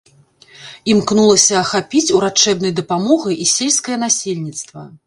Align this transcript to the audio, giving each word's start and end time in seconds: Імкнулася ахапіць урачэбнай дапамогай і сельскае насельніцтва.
Імкнулася 0.93 1.53
ахапіць 1.63 2.13
урачэбнай 2.21 2.75
дапамогай 2.81 3.41
і 3.47 3.51
сельскае 3.57 3.97
насельніцтва. 4.09 4.91